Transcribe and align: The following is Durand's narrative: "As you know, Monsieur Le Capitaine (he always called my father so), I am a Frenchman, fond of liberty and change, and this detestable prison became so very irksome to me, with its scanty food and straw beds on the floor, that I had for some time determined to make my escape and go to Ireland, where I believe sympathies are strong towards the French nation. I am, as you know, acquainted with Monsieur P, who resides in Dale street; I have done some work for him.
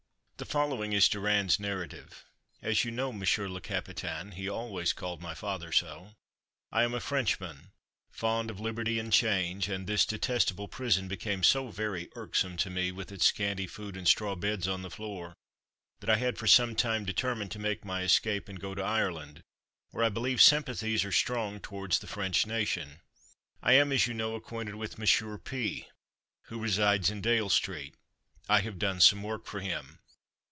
The 0.37 0.45
following 0.53 0.91
is 0.91 1.07
Durand's 1.07 1.59
narrative: 1.59 2.25
"As 2.63 2.83
you 2.83 2.89
know, 2.89 3.13
Monsieur 3.13 3.47
Le 3.47 3.61
Capitaine 3.61 4.31
(he 4.31 4.49
always 4.49 4.91
called 4.91 5.21
my 5.21 5.35
father 5.35 5.71
so), 5.71 6.15
I 6.71 6.81
am 6.81 6.95
a 6.95 6.99
Frenchman, 6.99 7.71
fond 8.09 8.49
of 8.49 8.59
liberty 8.59 8.97
and 8.97 9.13
change, 9.13 9.69
and 9.69 9.85
this 9.85 10.03
detestable 10.03 10.67
prison 10.67 11.07
became 11.07 11.43
so 11.43 11.69
very 11.69 12.09
irksome 12.15 12.57
to 12.57 12.71
me, 12.71 12.91
with 12.91 13.11
its 13.11 13.27
scanty 13.27 13.67
food 13.67 13.95
and 13.95 14.07
straw 14.07 14.33
beds 14.35 14.67
on 14.67 14.81
the 14.81 14.89
floor, 14.89 15.35
that 15.99 16.09
I 16.09 16.15
had 16.15 16.39
for 16.39 16.47
some 16.47 16.73
time 16.75 17.05
determined 17.05 17.51
to 17.51 17.59
make 17.59 17.85
my 17.85 18.01
escape 18.01 18.49
and 18.49 18.59
go 18.59 18.73
to 18.73 18.81
Ireland, 18.81 19.43
where 19.91 20.03
I 20.03 20.09
believe 20.09 20.41
sympathies 20.41 21.05
are 21.05 21.11
strong 21.11 21.59
towards 21.59 21.99
the 21.99 22.07
French 22.07 22.47
nation. 22.47 23.01
I 23.61 23.73
am, 23.73 23.91
as 23.91 24.07
you 24.07 24.15
know, 24.15 24.33
acquainted 24.33 24.73
with 24.73 24.97
Monsieur 24.97 25.37
P, 25.37 25.85
who 26.45 26.59
resides 26.59 27.11
in 27.11 27.21
Dale 27.21 27.49
street; 27.49 27.93
I 28.49 28.61
have 28.61 28.79
done 28.79 29.01
some 29.01 29.21
work 29.21 29.45
for 29.45 29.59
him. 29.59 29.99